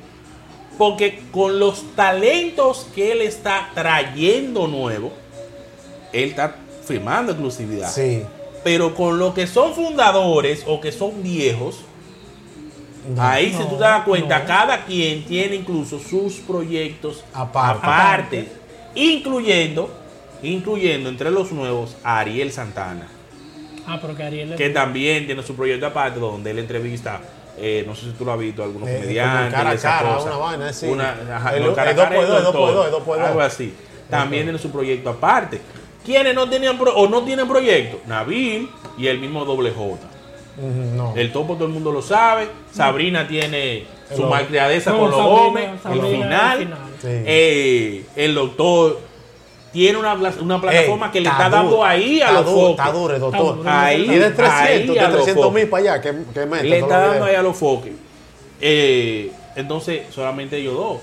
[0.77, 5.13] Porque con los talentos que él está trayendo nuevo,
[6.11, 6.55] él está
[6.85, 7.91] firmando exclusividad.
[7.91, 8.23] Sí.
[8.63, 11.81] Pero con lo que son fundadores o que son viejos,
[13.17, 14.45] ahí si tú te das cuenta, no.
[14.45, 17.79] cada quien tiene incluso sus proyectos Aparte.
[17.85, 18.47] aparte,
[18.95, 19.89] incluyendo,
[20.41, 23.07] incluyendo entre los nuevos a Ariel Santana,
[23.85, 24.55] Ah, pero que Ariel.
[24.55, 27.21] que también tiene su proyecto aparte donde él entrevista.
[27.55, 29.53] eh, no sé si tú lo has visto, algunos Eh, comediantes.
[29.53, 30.25] cara a cara, cosa.
[30.27, 30.87] una vaina, sí.
[30.87, 32.43] Una, ajá, El- no, cara a el dos cara dos, dos
[32.91, 33.27] dos por dos.
[33.27, 33.73] Algo así.
[34.09, 35.61] También tiene su proyecto aparte.
[36.03, 37.99] ¿Quiénes no tenían pro- o no tienen proyecto?
[38.07, 39.97] Nabil y el mismo Doble J.
[40.57, 41.13] No.
[41.15, 42.47] El topo todo el mundo lo sabe.
[42.71, 43.85] Sabrina tiene
[44.15, 45.69] su El- malcriadeza No, con los Gómez.
[45.91, 46.33] El final.
[46.33, 46.79] al final.
[47.01, 47.07] Sí.
[47.09, 48.99] Eh, el doctor
[49.71, 52.69] tiene una, una plataforma Ey, que le está está dando duro, ahí a los focos.
[52.71, 53.59] Está duro, doctor.
[53.67, 55.69] Ahí, Y de 300, ahí a de los 300 mil focos.
[55.81, 57.93] para allá, que, que mete Le está dando ahí a los foques.
[58.61, 60.97] Eh, entonces, solamente ellos dos.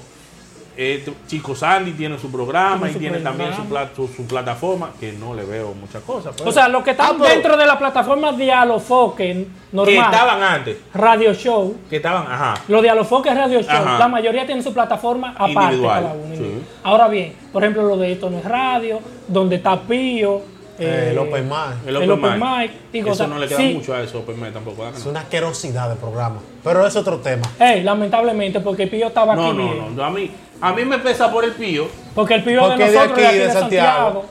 [0.76, 3.90] Eh, Chico Sandy tiene su programa Tiene y su tiene también su, programa.
[3.90, 6.34] pla- su, su plataforma, que no le veo muchas cosas.
[6.36, 9.94] pero- O sea, los que están Ah, pero dentro de la plataforma Dialofoque que normal,
[10.12, 12.54] estaban antes, Radio Show, que estaban, ajá.
[12.68, 13.98] los Dialofoque Radio Show, Ajá.
[13.98, 16.34] la mayoría tienen su plataforma aparte Individual, cada uno.
[16.36, 16.62] sí.
[16.82, 20.42] Ahora bien, por ejemplo, lo de Esto no es Radio, donde está Pío,
[20.82, 21.56] Eh, eh, el Open Mic.
[21.86, 22.58] El El Open, Open Mic.
[22.58, 23.74] Mic, digo, Eso o sea, no le queda sí.
[23.74, 24.78] mucho a eso, Open Mic tampoco.
[24.78, 25.10] ¿verdad que Es no?
[25.10, 26.36] una asquerosidad de programa.
[26.64, 27.42] Pero es otro tema.
[27.58, 29.78] Hey, lamentablemente, porque Pío estaba aquí No, no, bien.
[29.78, 30.30] no, yo a mí,
[30.60, 31.88] a mí me pesa por el pío.
[32.14, 33.96] Porque el Pío Porque de de nosotros aquí, de aquí de de Santiago.
[34.04, 34.24] Santiago.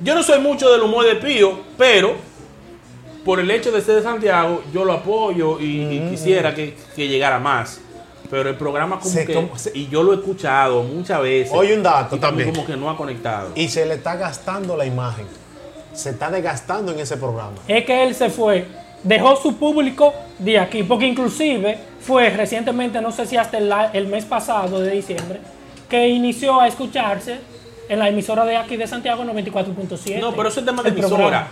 [0.00, 2.14] Yo no soy mucho del humor de pío, pero
[3.24, 7.06] por el hecho de ser de Santiago, yo lo apoyo y, y quisiera que, que
[7.08, 7.80] llegara más.
[8.30, 11.52] Pero el programa como Se- que, como- se- y yo lo he escuchado muchas veces.
[11.54, 12.50] Oye, un dato también.
[12.52, 13.50] Como que no ha conectado.
[13.54, 15.26] Y se le está gastando la imagen.
[15.92, 17.52] Se está desgastando en ese programa.
[17.68, 18.66] es que él se fue,
[19.02, 24.06] dejó su público de aquí, porque inclusive fue recientemente, no sé si hasta el, el
[24.06, 25.40] mes pasado de diciembre,
[25.88, 27.38] que inició a escucharse
[27.88, 30.20] en la emisora de aquí de Santiago 94.7.
[30.20, 31.16] No, pero ese es tema de emisora.
[31.16, 31.46] programa.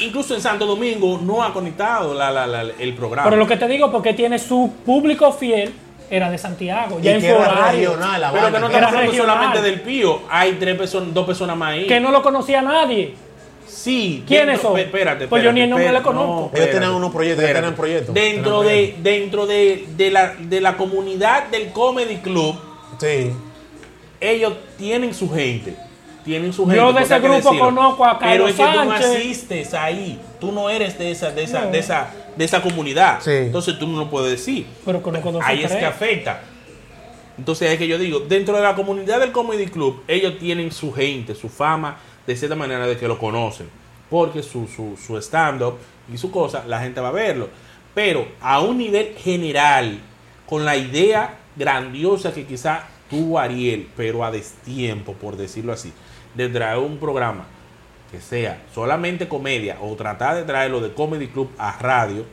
[0.00, 3.28] Incluso en Santo Domingo no ha conectado la- la- la- el programa.
[3.28, 5.72] Pero lo que te digo, porque tiene su público fiel,
[6.10, 9.12] era de Santiago, Y ya en que era regional, la Pero que no estamos hablando
[9.14, 10.22] solamente del pío.
[10.28, 11.86] Hay tres personas, dos personas más ahí.
[11.86, 13.14] que no lo conocía nadie.
[13.70, 14.24] Sí.
[14.26, 14.74] ¿Quiénes dentro- son?
[14.76, 16.32] pe- Espérate, Pues yo ni el espérate, nombre le espérate, conozco.
[16.32, 17.76] no, Ellos espérate, tenían unos proyectos, ellos espérate.
[17.76, 18.14] tenían proyectos.
[18.14, 22.56] Dentro de, dentro de, de la, de la comunidad del Comedy Club,
[23.00, 23.30] Sí.
[24.20, 25.76] ellos tienen su gente.
[26.24, 26.76] Tienen su Yo gente.
[26.84, 30.20] de porque ese grupo conozco a Pero Carlos es que tú no asistes ahí.
[30.38, 31.70] Tú no eres de esa, de esa, No.
[31.70, 33.20] de esa, de esa comunidad.
[33.22, 33.30] Sí.
[33.30, 34.66] Entonces tú no lo puedes decir.
[34.84, 36.40] Pero conozco Ahí es que afecta.
[37.38, 40.92] Entonces es que yo digo, dentro de la comunidad del Comedy Club, ellos tienen su
[40.92, 43.68] gente, su fama, de cierta manera de que lo conocen.
[44.08, 45.74] Porque su, su, su stand-up
[46.12, 47.48] y su cosa, la gente va a verlo.
[47.94, 49.98] Pero a un nivel general,
[50.46, 55.92] con la idea grandiosa que quizá tuvo Ariel, pero a destiempo, por decirlo así,
[56.34, 57.44] de traer un programa
[58.10, 62.24] que sea solamente comedia o tratar de traerlo de Comedy Club a radio,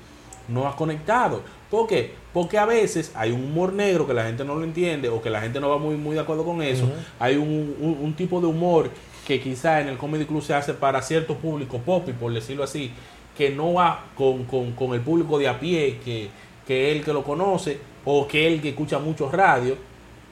[0.47, 1.41] no ha conectado.
[1.69, 2.13] ¿Por qué?
[2.33, 5.29] Porque a veces hay un humor negro que la gente no lo entiende o que
[5.29, 6.89] la gente no va muy, muy de acuerdo con eso.
[7.19, 8.89] Hay un, un- un tipo de humor
[9.27, 12.91] que quizá en el Comedy Club se hace para cierto público pop, por decirlo así,
[13.37, 16.29] que no va con, con- con el público de a pie, que,
[16.65, 19.75] que es el que lo conoce o que es el que escucha mucho radio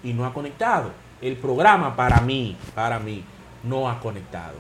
[0.02, 0.92] y no ha conectado.
[1.22, 3.22] El programa para mí, para mí,
[3.64, 4.54] no ha conectado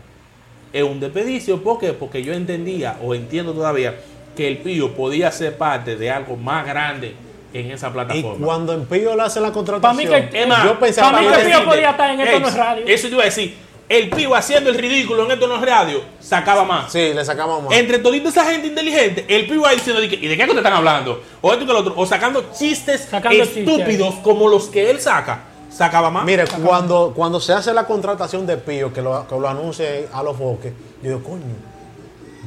[0.73, 1.63] es un desperdicio.
[1.63, 1.93] ¿Por qué?
[1.93, 3.95] Porque yo entendía o entiendo todavía
[4.35, 7.15] que el Pío podía ser parte de algo más grande
[7.53, 8.45] en esa Y plataforma.
[8.45, 11.91] cuando en Pío le hace la contratación, mí que- yo pensaba mí que Pío podía
[11.91, 12.83] estar en Esto No es eso- Radio.
[12.85, 13.55] Eso te iba a decir.
[13.87, 16.91] El Pío haciendo el ridículo en Esto no es radio, sacaba más.
[16.91, 17.73] sí, le sacamos más.
[17.73, 21.21] Entre todita esa gente inteligente, el Pío ahí diciendo, ¿y de qué te están hablando?
[21.41, 23.57] O esto que lo otro, o sacando chistes Sacando chistes.
[23.67, 26.25] estúpidos como los que él saca, sacaba más.
[26.25, 30.23] Mire, cuando, cuando se hace la contratación de Pío, que lo, que lo anuncie a
[30.23, 31.43] los foques, yo digo, coño,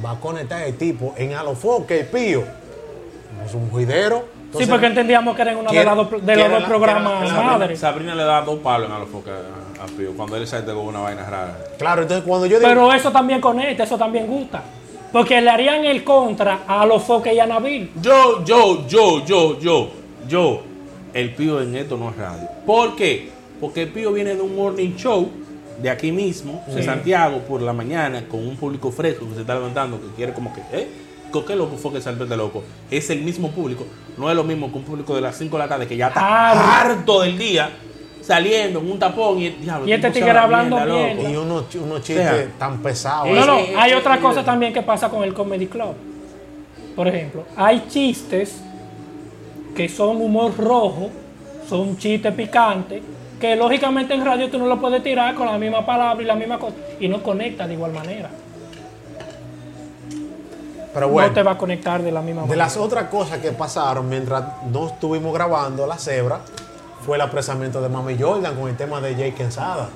[0.03, 2.43] va a conectar el tipo en a los foques, Pío.
[3.45, 4.25] Es un juidero.
[4.57, 7.13] Sí, porque entendíamos que eran uno de los, dos- de los quiere dos la- programas
[7.21, 7.79] la- Sabrina, madres.
[7.79, 9.35] Sabrina le da dos palos en a los focas
[9.79, 11.57] a, a Pío cuando él sale con una vaina rara.
[11.77, 14.61] Claro, entonces cuando yo digo, Pero eso también conecta, eso también gusta.
[15.11, 17.89] Porque le harían el contra a los foques y a Nabil.
[18.01, 19.89] Yo, yo, yo, yo, yo,
[20.27, 20.61] yo,
[21.13, 22.47] el Pío en esto no es radio.
[22.65, 23.29] ¿Por qué?
[23.59, 25.27] Porque el Pío viene de un morning show
[25.81, 26.83] de aquí mismo, de Sí.
[26.83, 30.53] Santiago, por la mañana, con un público fresco que se está levantando, que quiere como
[30.53, 30.87] que, ¿eh?
[31.31, 32.63] ¿Con qué loco fue que salió de loco?
[32.91, 33.85] Es el mismo público,
[34.17, 36.07] no es lo mismo que un público de las 5 de la tarde que ya
[36.09, 36.61] está Harto.
[36.89, 37.69] harto del día,
[38.29, 42.03] saliendo en un tapón y, diablo, Y este tigre habla hablando mierda, y unos, unos
[42.03, 43.27] chistes sea, tan pesados.
[43.27, 45.95] No, no, hay otra cosa también que pasa con el Comedy Club.
[46.95, 48.61] Por ejemplo, hay chistes
[49.75, 51.09] que son humor rojo,
[51.67, 53.01] son chistes picantes,
[53.41, 56.35] que lógicamente en radio tú no lo puedes tirar con la misma palabra y la
[56.35, 58.29] misma cosa, y no conecta de igual manera.
[60.93, 62.65] Pero No bueno, te va a conectar de la misma de manera.
[62.65, 66.41] las otras cosas que pasaron mientras no estuvimos grabando La Cebra,
[67.09, 69.89] fue el apresamiento de Mami Jordan con el tema de Jay Quensada.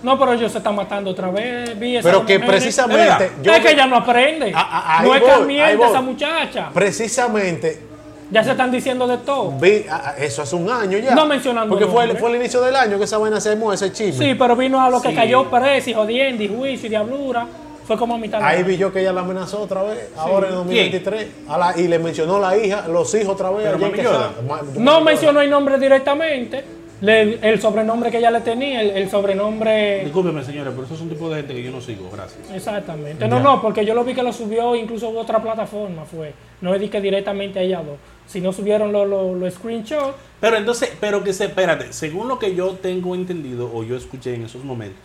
[0.00, 1.76] No, pero ellos se están matando otra vez.
[1.76, 3.32] vi Pero que precisamente...
[3.42, 4.52] es que ella no aprende.
[4.54, 6.70] Ahí no es voy, que esa muchacha.
[6.72, 7.82] Precisamente
[8.30, 9.50] Ya se están diciendo de todo.
[9.58, 9.84] Vi,
[10.18, 11.16] eso hace un año ya.
[11.16, 13.72] No mencionando Porque fue el, fue el inicio del año que esa vaina se armó,
[13.72, 14.24] ese chisme.
[14.24, 17.44] Sí, pero vino a lo que cayó preso y jodiendo y juicio y diablura.
[17.90, 20.46] Fue como a mitad de Ahí vi yo que ella la amenazó otra vez, ahora
[20.46, 21.26] en 2023.
[21.48, 23.64] A la- y le mencionó la hija, los hijos otra vez.
[23.64, 23.98] Pero a Mami.
[24.04, 24.30] Jordan.
[24.46, 26.64] Ma- No mencionó el nombre directamente,
[27.00, 30.04] Le- el sobrenombre que ella le tenía, el, el sobrenombre...
[30.04, 32.48] Discúlpeme, señores, pero eso es un tipo de gente que yo no sigo, gracias.
[32.54, 33.26] Exactamente.
[33.26, 33.42] No, Ya.
[33.42, 36.32] no, porque yo lo vi que lo subió incluso en otra plataforma, fue.
[36.60, 37.96] No es de que directamente a ella dos.
[38.28, 42.74] Si no subieron los screenshots, Pero entonces, pero que se, espérate, según lo que yo
[42.80, 45.00] tengo entendido o yo escuché en esos momentos,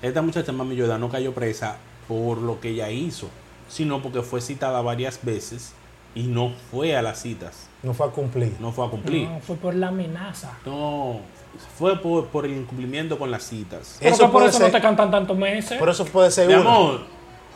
[0.00, 1.76] esta muchacha mami Yoda no cayó presa
[2.12, 3.28] por lo que ella hizo,
[3.68, 5.72] sino porque fue citada varias veces
[6.14, 8.52] y no fue a las citas, No fue a cumplir.
[8.60, 9.28] no fue a cumplir.
[9.28, 10.52] no, fue por la amenaza.
[10.66, 11.20] No,
[11.78, 13.96] fue por, por el incumplimiento con las citas.
[13.98, 15.78] Pero Eso que por eso ser- no te cantan tantos meses.
[15.78, 16.68] Por eso puede ser Mi uno.
[16.70, 17.00] amor,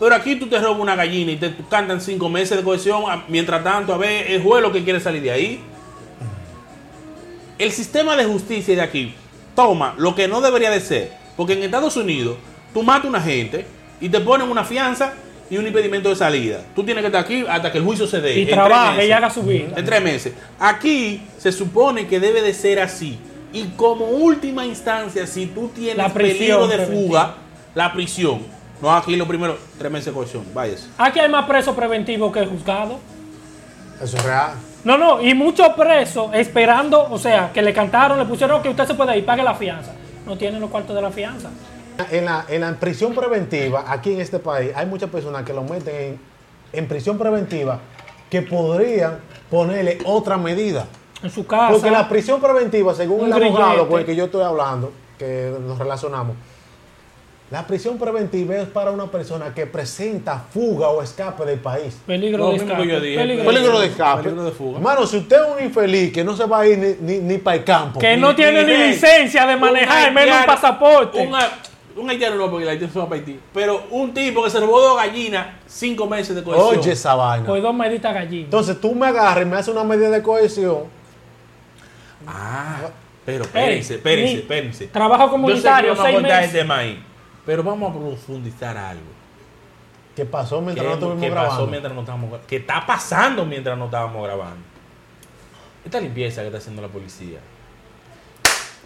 [0.01, 3.63] pero aquí tú te robas una gallina y te cantan cinco meses de cohesión, mientras
[3.63, 5.61] tanto, a ver, el juez lo que quiere salir de ahí.
[7.59, 9.15] El sistema de justicia de aquí
[9.55, 12.37] toma lo que no debería de ser, porque en Estados Unidos
[12.75, 13.67] tú matas a una gente
[14.01, 15.13] y te ponen una fianza
[15.49, 16.61] y un impedimento de salida.
[16.75, 18.39] Tú tienes que estar aquí hasta que el juicio se dé.
[18.39, 19.75] y trabaje y haga su vida.
[19.77, 20.33] En tres meses.
[20.59, 23.19] Aquí se supone que debe de ser así.
[23.53, 27.35] Y como última instancia, si tú tienes La prisión peligro de fuga,
[27.75, 28.41] la prisión.
[28.83, 30.45] No, aquí lo primero, tres meses de cohesión.
[30.53, 30.89] Váyase.
[30.99, 32.99] Aquí hay más presos preventivos que juzgados.
[34.03, 34.53] Eso es real.
[34.85, 38.87] No, no, y muchos presos esperando, o sea, que le cantaron, le pusieron que usted
[38.87, 39.93] se puede ir, pague la fianza.
[40.27, 41.49] No tienen los cuartos de la fianza.
[42.11, 45.63] En la, en la prisión preventiva, aquí en este país, hay muchas personas que lo
[45.65, 46.21] meten en,
[46.73, 47.81] en prisión preventiva
[48.31, 49.19] que podrían
[49.51, 50.87] ponerle otra medida.
[51.23, 51.73] En su casa.
[51.73, 55.79] Porque la prisión preventiva, según el abogado con el que yo estoy hablando, que nos
[55.79, 56.37] relacionamos,
[57.49, 61.97] la prisión preventiva es para una persona que presenta fuga o escape del país.
[62.05, 62.87] Peligro de escape.
[62.89, 63.17] yo dije.
[63.19, 64.03] peligro de Peligro de escape.
[64.11, 64.23] escape.
[64.25, 64.79] Peligro de fuga.
[64.79, 67.39] Hermano, si usted es un infeliz que no se va a ir ni, ni, ni
[67.39, 70.45] para el campo, Que no Ni- tiene ni ni- licencia de manejar, un menos un
[70.47, 71.31] pasaporte.
[71.97, 73.41] Un haitiano no, porque el haitiano se va para Haití.
[73.55, 76.79] Pero un tipo que se robó dos gallinas, cinco meses de cohesión.
[76.79, 77.47] oye esa vaina.
[77.47, 78.45] Pues dos meditas gallinas.
[78.45, 80.85] Entonces tú me agarras y me haces una medida de cohesión.
[82.27, 82.89] Ah,
[83.25, 84.87] pero espérense, espérense, espérense.
[84.89, 86.71] Trabajo Yo sé que comunitario, vamos a seis meses.
[86.71, 87.03] ahí,
[87.45, 89.03] pero vamos a profundizar algo.
[90.15, 91.51] ¿Qué pasó ¿Qué, mientras no estuvimos qué grabando?
[91.57, 94.65] pasó mientras no estábamos gra- ¿Qué está pasando mientras no estábamos grabando?
[95.85, 97.39] Esta limpieza que está haciendo la policía.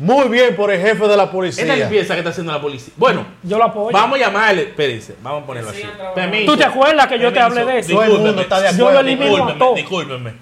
[0.00, 1.62] Muy bien por el jefe de la policía.
[1.62, 2.94] Esta limpieza que está haciendo la policía.
[2.96, 3.92] Bueno, Yo lo apoyo.
[3.92, 4.62] vamos a llamarle.
[4.62, 5.82] Espérense, vamos a ponerlo así.
[6.14, 6.52] Permiso.
[6.52, 7.90] ¿Tú te acuerdas que yo te hablé de eso?
[7.92, 8.42] Todo el mundo Discúlpeme.
[8.42, 9.02] está de Yo acuerdo.
[9.02, 10.32] lo elimino a Discúlpeme.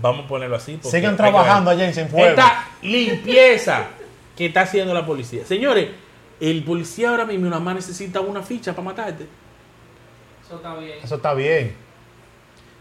[0.00, 0.78] Vamos a ponerlo así.
[0.80, 2.30] porque Sigan trabajando allá en Cienfuegos.
[2.30, 3.86] Esta limpieza
[4.36, 5.44] que está haciendo la policía.
[5.44, 5.88] Señores,
[6.40, 9.26] el policía ahora mismo nada más necesita una ficha para matarte.
[10.46, 10.98] Eso está bien.
[11.02, 11.74] Eso está bien.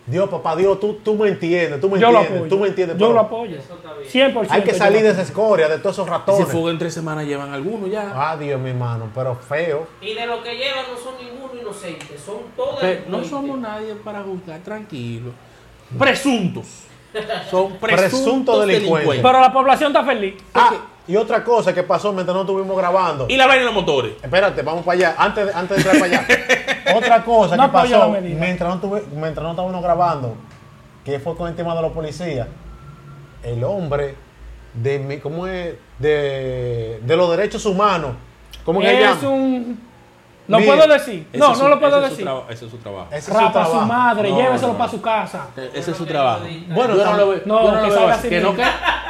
[0.07, 2.49] Dios, papá, Dios, tú, tú me entiendes, tú me Yo lo entiendes, apoyo.
[2.55, 2.97] tú me entiendes.
[2.97, 3.57] Yo lo apoyo.
[3.57, 4.33] Eso está bien.
[4.33, 4.47] 100%.
[4.49, 6.47] Hay que salir lo de esa escoria, de todos esos Si ratones.
[6.47, 8.13] fuga en tres semanas llevan algunos ya.
[8.15, 9.85] Ah, Dios, mi hermano, pero feo.
[10.01, 13.95] Y de lo que llevan no son ninguno inocente, son todos Pero no somos nadie
[13.95, 15.31] para juzgar, tranquilo.
[15.97, 16.65] Presuntos.
[17.49, 18.67] Son presuntos, Presuntos delincuentes.
[18.67, 19.23] delincuentes.
[19.23, 20.35] Pero la población está feliz.
[20.53, 20.73] Ah,
[21.07, 23.25] y otra cosa que pasó mientras no estuvimos grabando.
[23.29, 24.13] Y la vaina de los motores.
[24.21, 26.97] Espérate, vamos para allá, antes de, antes de entrar para allá.
[26.97, 30.35] otra cosa No que pasó mientras no, tuve- mientras no estábamos grabando,
[31.05, 32.47] que fue con el tema de los policías.
[33.43, 34.15] El hombre
[34.73, 35.75] de, mi- ¿cómo es?
[35.99, 38.11] De, de los derechos humanos.
[38.65, 39.29] ¿Cómo que es llama?
[39.33, 39.86] un.
[40.47, 41.27] ¿Lo Mira, puedo decir?
[41.33, 42.41] No, no lo puedo ese es su decir.
[42.49, 43.07] Ese es su trabajo.
[43.09, 43.85] Ese es su Rapa a su trabajo.
[43.85, 44.77] madre, No, lléveselo no.
[44.77, 45.47] para su casa.
[45.57, 46.45] E- Ese es su trabajo.
[46.69, 47.41] Bueno, yo no lo veo.
[47.45, 48.29] No, no lo que salga así.
[48.29, 48.63] ¿Que no qué?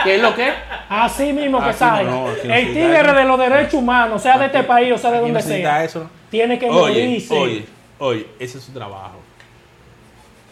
[0.04, 0.52] ¿Qué es lo que?
[0.89, 2.32] Así mismo que no, salga.
[2.43, 5.88] el tigre de los derechos humanos, sea de este país o sea de donde sea,
[6.32, 7.38] tiene que morirse.
[7.38, 7.65] oye,
[8.00, 9.17] oye, ese es su trabajo.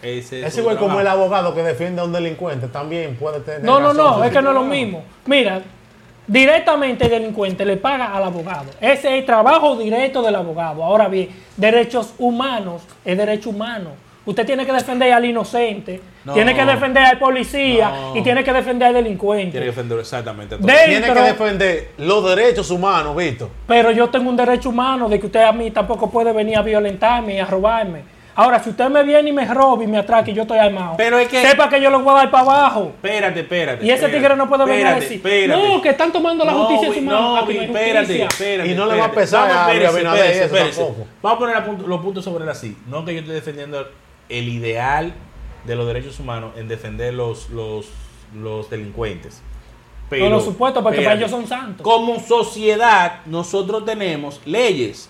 [0.02, 3.63] Ese es igual como el abogado que defiende a un delincuente, también puede tener.
[3.63, 5.04] No, no, no, es que no es lo mismo.
[5.26, 5.62] Mira,
[6.27, 8.71] directamente el delincuente le paga al abogado.
[8.81, 10.83] Ese es el trabajo directo del abogado.
[10.83, 13.91] Ahora bien, derechos humanos es derecho humano.
[14.27, 16.33] Usted tiene que defender al inocente, No.
[16.33, 18.15] tiene que defender al policía No.
[18.17, 19.51] y tiene que defender al delincuente.
[19.51, 20.65] Tiene que defender exactamente todo.
[20.67, 23.49] Tiene que defender los derechos humanos, Víctor.
[23.67, 26.63] Pero yo tengo un derecho humano de que usted a mí tampoco puede venir a
[26.63, 28.14] violentarme y a robarme.
[28.38, 30.95] Ahora, si usted me viene y me roba y me atraca y yo estoy armado,
[30.98, 32.91] Pero es que- sepa que yo lo voy a dar para abajo.
[32.95, 33.86] Espérate, espérate.
[33.86, 35.62] Y ese espérate, tigre no puede venir a decir, espérate.
[35.67, 37.21] no, que están tomando la No, justicia en su mano.
[37.21, 38.26] No, no espérate, justicia.
[38.26, 38.71] espérate.
[38.71, 40.82] Y no le va a pesar Vamos, a espérese, Abinader espérese, eso espérese.
[40.82, 41.08] tampoco.
[41.21, 42.78] Vamos a poner punto- los puntos sobre el así.
[42.88, 43.88] No que yo esté defendiendo
[44.28, 45.13] el ideal
[45.63, 47.88] de los derechos humanos en defender los, los,
[48.36, 49.41] los delincuentes.
[50.10, 51.84] Pero, Por lo supuesto, porque para ellos son santos.
[51.84, 55.10] Como sociedad, nosotros tenemos leyes.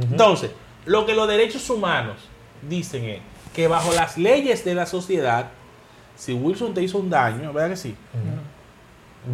[0.00, 0.52] Entonces,
[0.86, 2.16] lo que los derechos humanos
[2.62, 3.20] dicen es
[3.54, 5.46] que bajo las leyes de la sociedad,
[6.16, 7.96] si Wilson te hizo un daño, ¿verdad que sí?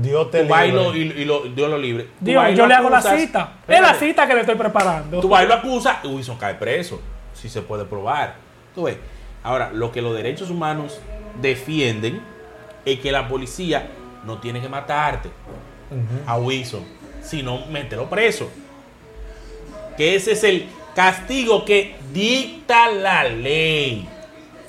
[0.02, 0.72] Dios te libre.
[0.72, 2.08] lo, y, y lo- Dios lo libre.
[2.20, 3.52] Dios, yo le hago la cita.
[3.68, 5.20] Es la cita que le estoy preparando.
[5.20, 7.00] Tú vas y lo acusas y Wilson cae preso.
[7.34, 8.34] Si se puede probar.
[8.74, 8.96] Tú ves.
[9.44, 10.98] Ahora, lo que los derechos humanos
[11.40, 12.20] defienden
[12.84, 13.88] es que la policía
[14.24, 15.30] no tiene que matarte.
[16.26, 16.84] a Wilson,
[17.22, 18.50] sino mételo preso.
[19.96, 24.08] Que ese es el castigo que dicta la ley.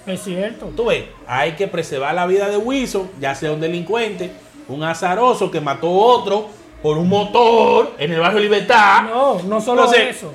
[0.06, 0.68] Es cierto.
[0.76, 4.32] Tú ves, hay que preservar la vida de Wilson, ya sea un delincuente,
[4.68, 6.50] un azaroso que mató a otro
[6.84, 9.04] por un motor en el barrio Libertad.
[9.04, 10.34] No, no solo Entonces, eso.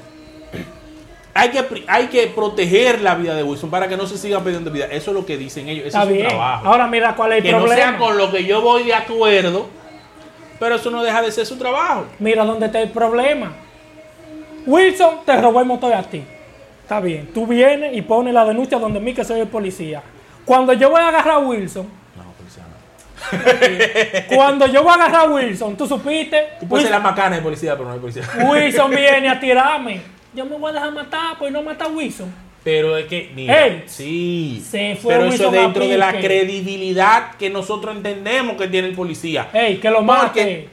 [1.35, 4.70] Hay que, hay que proteger la vida de Wilson para que no se siga perdiendo
[4.70, 4.85] vida.
[4.90, 5.87] Eso es lo que dicen ellos.
[5.87, 6.28] Ese Está es su bien.
[6.28, 6.68] trabajo.
[6.68, 7.98] Ahora mira cuál es el que no sea problema.
[7.98, 9.66] con lo que yo voy de acuerdo,
[10.61, 12.05] pero eso no deja de ser su trabajo.
[12.18, 13.52] Mira dónde está el problema.
[14.66, 16.22] Wilson te robó el motor a ti.
[16.83, 17.31] Está bien.
[17.33, 20.03] Tú vienes y pones la denuncia donde mí que soy el policía.
[20.44, 22.64] Cuando yo voy a agarrar a Wilson, No, policía
[24.29, 24.37] no.
[24.37, 26.48] cuando yo voy a agarrar a Wilson, tú supiste.
[26.61, 28.25] Tú puedes ser la macana de policía, pero no hay policía.
[28.51, 30.01] Wilson viene a tirarme.
[30.35, 32.33] Yo me voy a dejar matar, pues no mata a Wilson.
[32.64, 35.98] Pero es que, mira, Ey, sí, se fue pero eso Wilson es a dentro de
[35.98, 39.48] la credibilidad que nosotros entendemos que tiene el policía.
[39.53, 40.68] Ey, que lo Porque mate.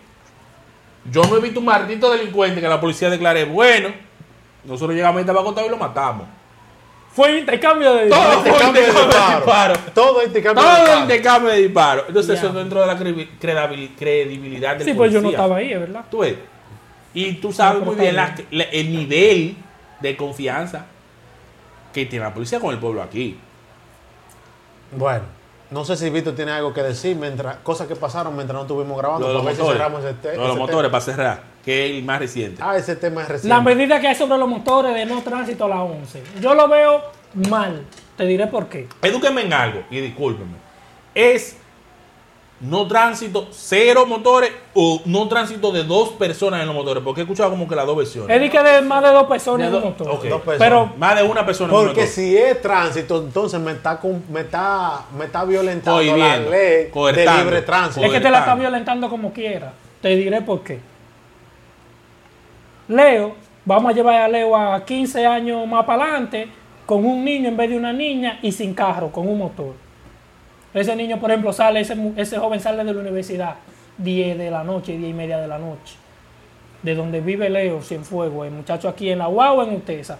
[1.11, 3.89] Yo no he visto un maldito delincuente que la policía declare bueno.
[4.65, 6.27] Nosotros llegamos a Tabacotado y lo matamos.
[7.11, 9.37] Fue intercambio de Todo fue Intercambio de intercambio de disparo.
[9.73, 9.73] disparo.
[9.93, 11.01] Todo intercambio de Todo disparo.
[11.01, 12.05] intercambio de disparos.
[12.07, 12.39] Entonces, Ya.
[12.39, 15.37] eso es dentro de la credi- credibil- credibilidad del Sí, pues yo no policía.
[15.43, 16.05] estaba ahí, es verdad.
[16.11, 16.35] Tú ves.
[17.13, 19.55] Y tú sabes No, muy bien está la- la- el nivel
[19.99, 20.85] de confianza
[21.91, 23.37] que tiene la policía con el pueblo aquí.
[24.91, 25.23] Bueno,
[25.71, 28.97] no sé si Víctor tiene algo que decir, mientras cosas que pasaron mientras no estuvimos
[28.97, 29.27] grabando.
[29.27, 30.91] Lo de los para ver si cerramos ese, te- de los motores, tema.
[30.91, 32.61] para cerrar, que es el más reciente.
[32.65, 33.55] Ah, ese tema es reciente.
[33.55, 36.23] La medida que hay sobre los motores de no tránsito a las 11.
[36.41, 37.01] Yo lo veo
[37.49, 37.85] mal.
[38.17, 38.87] Te diré por qué.
[39.01, 40.57] Edúquenme en algo y discúlpenme.
[41.15, 41.55] Es
[42.61, 47.01] no tránsito, cero motores o no tránsito de dos personas en los motores.
[47.03, 48.35] Porque he escuchado como que las dos versiones.
[48.35, 50.07] Es de que de más de dos personas en De un do- motor.
[50.09, 50.23] ok.
[50.25, 50.59] Dos personas.
[50.59, 52.13] Pero Más de una persona en un Porque motor.
[52.13, 57.27] si es tránsito, entonces me está, con- me está, me está violentando la ley de
[57.37, 58.05] libre tránsito.
[58.05, 59.71] es que te la está violentando como quiera.
[60.01, 60.79] Te diré por qué.
[62.87, 66.47] Leo, vamos a llevar a Leo a 15 años más para adelante
[66.85, 69.73] con un niño en vez de una niña y sin carro, con un motor.
[70.73, 73.55] Ese niño, por ejemplo, sale, ese, joven sale de la universidad
[73.97, 75.95] 10 de la noche, 10 y media de la noche.
[76.83, 80.19] De donde vive Leo, Cienfuegos, el muchacho aquí en la UAU en Utesa.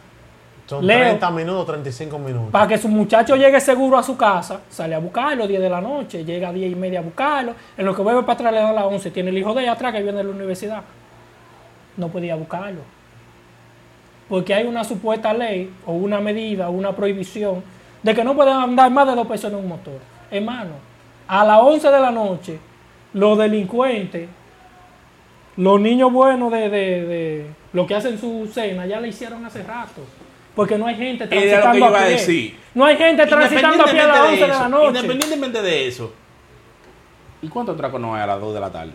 [0.66, 1.00] Son Leo.
[1.00, 2.52] 30 minutos, 35 minutos.
[2.52, 5.82] Para que su muchacho llegue seguro a su casa, sale a buscarlo 10 de la
[5.82, 7.54] noche, llega a 10 y media a buscarlo.
[7.78, 9.12] En lo que vuelve para atrás le dan las 11.
[9.12, 10.82] Tiene el hijo de ella atrás que viene de la universidad.
[11.96, 12.82] No podía buscarlo.
[14.28, 17.64] Porque hay una supuesta ley o una medida o una prohibición
[18.04, 20.00] de que no pueden andar más de dos personas en un motor.
[20.32, 20.72] Hermano,
[21.28, 22.60] a las 11 de la noche,
[23.14, 24.30] los delincuentes,
[25.58, 29.64] los niños buenos de, de, de lo que hacen su cena, ya la hicieron hace
[29.64, 30.02] rato.
[30.56, 32.10] Porque no hay gente transitando a a pie.
[32.10, 32.60] decir.
[32.74, 35.00] No hay gente transitando a pie a las 11 de, eso, la noche.
[35.00, 36.14] Independientemente de eso.
[37.42, 38.94] ¿Y cuántos atracos no hay a las 2 de la tarde?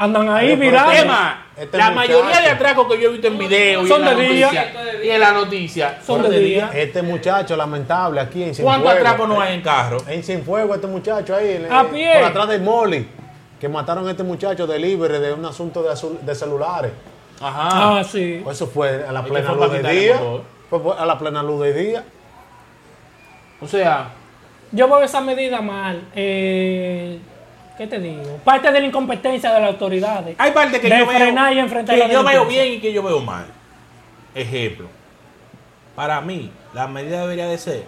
[0.00, 0.92] Andan ahí pero virando.
[1.56, 1.94] Este- la muchacho.
[1.94, 4.46] mayoría de atracos que yo he visto en video y Son en la de día.
[4.46, 6.70] noticia, y en la noticia Son de día.
[6.72, 8.94] Este muchacho lamentable aquí en ¿Cuántos Cienfuegos.
[8.98, 9.98] atracos no hay en carro?
[10.08, 11.50] En Cienfuegos, este muchacho ahí.
[11.56, 12.12] en- A en- pie.
[12.14, 13.06] Por atrás del Molly.
[13.60, 16.92] Que mataron a este muchacho de libre de un asunto de, azul- de celulares.
[17.42, 17.98] Ajá.
[17.98, 18.42] Ah, sí.
[18.50, 20.18] Eso fue a la plena luz del día.
[20.70, 22.04] Fue a la plena luz del día.
[23.60, 24.12] O sea,
[24.72, 26.00] Yo veo esa medida mal.
[26.14, 27.18] Eh,
[27.80, 28.36] ¿Qué te digo?
[28.44, 30.36] Parte de la incompetencia de las autoridades.
[30.38, 32.78] hay partes que De yo veo frenar y enfrentar que la yo veo bien y
[32.78, 33.46] que yo veo mal.
[34.34, 34.86] Ejemplo.
[35.96, 37.86] Para mí, la medida debería de ser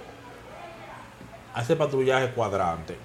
[1.53, 2.97] hacer patrullaje cuadrante.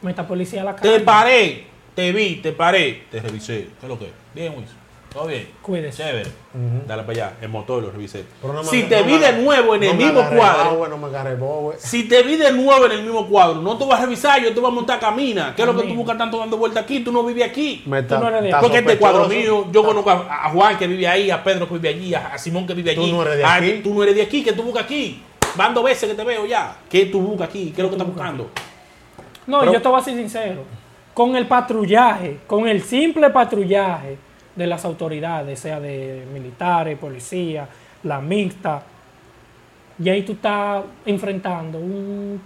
[0.00, 1.00] Meta policía a la Te calle.
[1.00, 3.68] paré, te vi, te paré, te revisé.
[3.78, 4.10] ¿Qué es lo que?
[4.34, 4.78] Bien, Wilson.
[5.12, 5.48] Todo bien.
[5.60, 6.02] Cuídese.
[6.02, 6.30] Chévere.
[6.86, 7.32] Dale para allá.
[7.42, 8.24] El motor lo revisé.
[8.42, 10.88] Me- si no te me vi de nuevo en no el me mismo cuadro.
[10.88, 11.76] no me bobe.
[11.78, 14.54] Si te vi de nuevo en el mismo cuadro, no te voy a revisar, yo
[14.54, 15.52] te voy a montar camina.
[15.54, 17.00] ¿Qué es lo que tú buscas tanto dando vuelta aquí?
[17.00, 17.82] Tú no vives aquí.
[17.86, 20.78] Me Tú no eres de está Porque este cuadro mío, yo conozco a, a Juan
[20.78, 23.12] que vive ahí, a Pedro que vive allí, a, a Simón que vive Tú allí.
[23.12, 23.80] no eres de a- aquí.
[23.84, 25.22] Tú no eres de aquí, que tú buscas aquí.
[25.56, 26.76] Van dos veces que te veo ya.
[26.88, 27.66] ¿Qué tú buscas aquí?
[27.74, 28.48] ¿Qué es lo que estás buscando?
[29.46, 30.62] No, Pero- yo te voy a ser sincero.
[31.12, 34.16] Con el patrullaje, con el simple patrullaje
[34.54, 37.68] de las autoridades, sea de militares, policía,
[38.02, 38.82] la mixta,
[40.02, 42.40] y ahí tú estás enfrentando un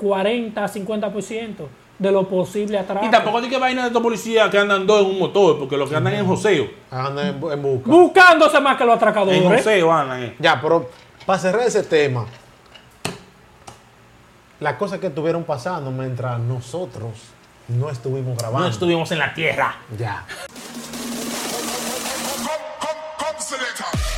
[0.00, 1.54] 40-50%
[1.98, 3.04] de lo posible atrás.
[3.06, 5.76] Y tampoco di que vaina de estos policías que andan dos en un motor, porque
[5.76, 6.66] los que andan en joseo.
[6.90, 7.90] Anda en, en busca.
[7.90, 9.42] Buscándose más que los En atracadores.
[9.62, 10.22] joseo andan.
[10.24, 10.34] eh.
[10.38, 10.90] Ya, pero
[11.24, 12.26] para cerrar ese tema,
[14.60, 17.12] las cosas que estuvieron pasando mientras nosotros
[17.68, 18.66] no estuvimos grabando.
[18.66, 19.76] No estuvimos en la tierra.
[19.98, 20.24] Ya.
[23.36, 24.15] obsolete.